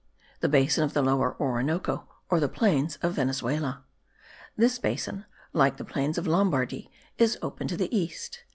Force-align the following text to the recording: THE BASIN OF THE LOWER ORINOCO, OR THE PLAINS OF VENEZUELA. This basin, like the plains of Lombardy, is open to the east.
THE 0.39 0.49
BASIN 0.49 0.83
OF 0.83 0.95
THE 0.95 1.03
LOWER 1.03 1.35
ORINOCO, 1.37 2.07
OR 2.31 2.39
THE 2.39 2.49
PLAINS 2.49 2.97
OF 3.03 3.13
VENEZUELA. 3.13 3.83
This 4.57 4.79
basin, 4.79 5.25
like 5.53 5.77
the 5.77 5.85
plains 5.85 6.17
of 6.17 6.25
Lombardy, 6.25 6.89
is 7.19 7.37
open 7.43 7.67
to 7.67 7.77
the 7.77 7.95
east. 7.95 8.39